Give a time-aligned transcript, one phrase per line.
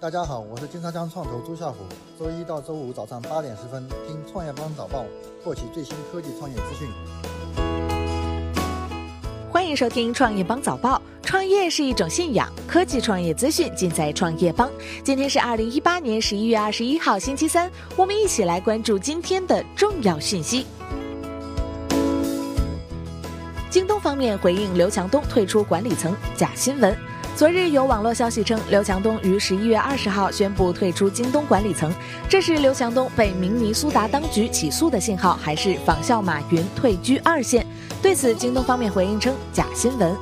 [0.00, 1.84] 大家好，我是金沙江创投朱啸虎。
[2.18, 5.04] 周一到周五早上八点十分，听创业邦早报，
[5.44, 6.88] 获取最新科技创业资讯。
[9.52, 11.02] 欢迎收听创业邦早报。
[11.22, 14.70] 创业是一种信仰，科技创业资讯尽在创业邦。
[15.04, 20.64] 今天是二零一八年十一月二十一号，星期三，我们一起来关注今天的重要讯息。
[23.68, 26.96] 京东方面回应刘强东退出管理层假新闻。
[27.36, 31.90] 昨日有网络消息称，刘强东于十一月二十号宣布退出京东管理层，
[32.28, 37.66] 这是刘强东被明尼苏达当局起诉的信号，还是仿效马云退居二线？
[38.02, 40.14] 对此，京东方面回应称假新闻。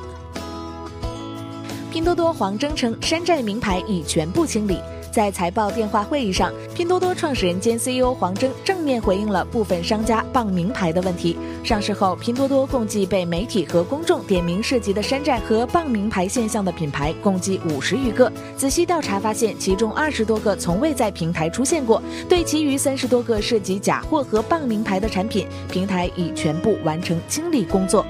[1.91, 4.79] 拼多多黄峥称，山寨名牌已全部清理。
[5.11, 11.37] 在财报电话会议上，拼多多创始人兼 CEO 黄峥正面回应了部分商家傍名牌的问题。
[11.63, 18.31] 上市后，拼多多共计被媒体和公众点名涉及的山寨和傍名牌现象的品牌共计五十余个。
[18.55, 22.01] 仔细调查发现，其中二十多个从未在平台出现过。
[22.27, 28.05] 对其余三十多个涉及假货和傍名牌的产品，平台已全部完成清理工作。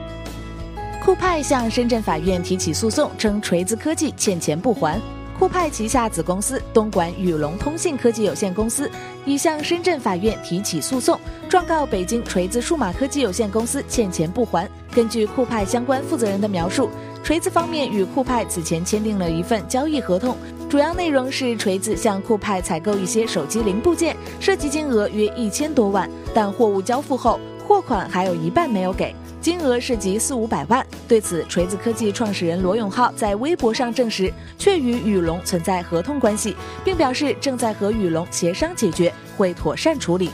[1.04, 5.00] 酷派向深圳法院提起诉讼，称锤子科技欠钱不还。
[5.40, 8.92] 酷派旗下子公司东莞宇龙通信科技有限公司
[9.24, 14.70] 已向深圳法院提起诉讼，状告北京锤子数码科技有限公司欠钱不还。
[14.94, 16.90] 根据酷派相关负责人的描述，
[17.24, 20.36] 锤子方面与酷派此前签订了一份交易合同，
[20.70, 29.14] 主要内容是锤子向酷派采购一些手机零部件，涉及金额约一千多万，但货物交付后，货款还有一半没有给。
[29.40, 30.84] 金额涉及四五百万。
[31.08, 40.32] 对此，锤子科技创始人罗永浩在微博上证实，确与宇龙存在合同关系，并表示正在和宇龙协商解决，会妥善处理。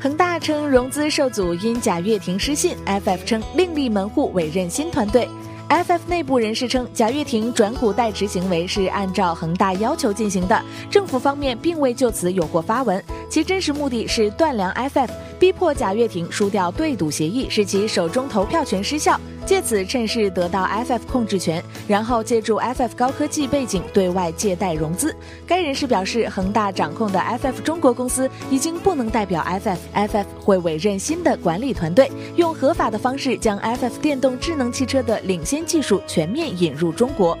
[0.00, 5.28] 恒大称融资受阻因贾跃亭失信，FF 称另立门户委任新团队。
[5.68, 15.08] FF 内部人士称，贾跃亭转股代持行为是按照恒大要求进行的，政府方面并未就此有过发文，其真实目的是断粮 FF，
[15.38, 25.14] 逼迫贾跃亭输掉对赌协议，使其手中投票权失效，借此趁势得到 FF 控制权，然后借助 FF 高科技背景对外借贷融资。
[25.46, 35.58] 该人士表示，恒大掌控的 FF 中国公司已经不能代表 FF，FF 会委任新的管理团队，用合法的方式将 FF 电动智能汽车的领先。
[35.68, 37.36] 技术全面引入中国。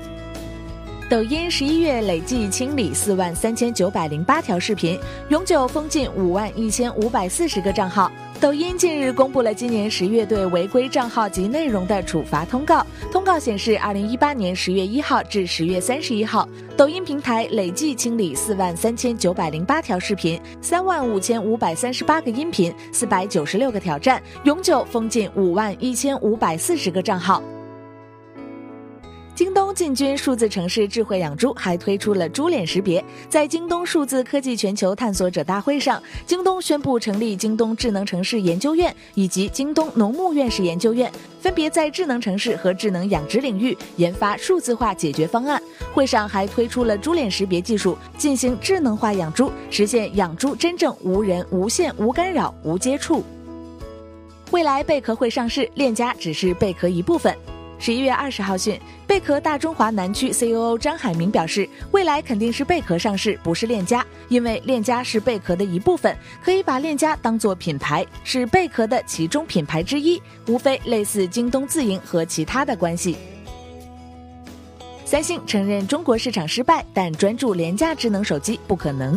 [1.08, 8.12] 抖音十一月累计清理四万三千九百零八条视频，永久封禁五万一千五百四十个账号。
[8.38, 12.86] 抖音近日公布了今年十月对违规账号及内容的处罚通告。
[13.10, 27.42] 通告显示，二零一八年十月一号至十月三十一号，抖音平台累计清理四万三千九百零八条视频，三万五千五百三十八个音频，四百九十六个挑战，永久封禁五万一千五百四十个账号。
[29.38, 33.04] 京东进军数字城市智慧养猪，还推出了猪脸识别。
[33.28, 41.08] 在京东数字科技全球探索者大会上，京东宣布成立京东智能城市研究院以及京东农牧院士研究院，
[41.40, 45.62] 分别在智能城市和智能养殖领域研发数字化解决方案。
[45.94, 53.22] 会上还推出了猪脸识别技术，进行智能化养猪，实现养猪真正无人、无线、无干扰、无接触。
[54.50, 57.32] 未来贝壳会上市，链家只是贝壳一部分。
[57.80, 73.16] 十一月二十号讯，贝壳大中华南区 COO 张海明表示，未来肯定是贝壳上市，不是链家，因为链家是贝壳的一部分，可以把链家当做品牌，是贝壳的其中品牌之一，无非类似京东自营和其他的关系。
[75.04, 79.16] 三星承认中国市场失败，但专注廉价智能手机不可能。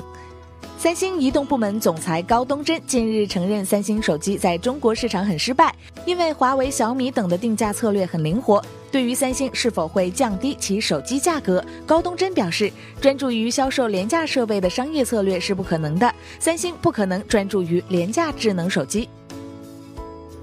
[0.77, 5.73] 三星移动部门总裁高东真近日承认，三星手机在中国市场很失败，
[6.05, 8.63] 因为华为、小米等的定价策略很灵活。
[8.91, 16.13] 对于三星是否会降低其手机价格，高东真表示，专注于销售廉价设备的商业策略是不可能的。
[16.39, 19.07] 三星不可能专注于廉价智能手机。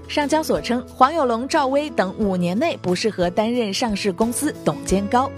[0.07, 5.29] 上交所称，黄有龙、赵薇等五年内不适合担任上市公司董监高。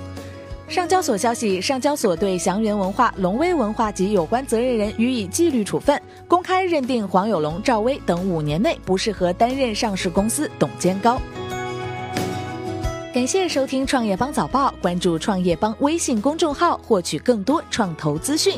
[0.71, 11.21] 上交所消息，上交所对祥源文化、龙威文化及有关责任人予以纪律处分，公开认定黄有龙、赵薇等五年内不适合担任上市公司董监高。
[13.13, 18.57] 感谢收听创业邦早报，关注创业邦微信公众号，获取更多创投资讯。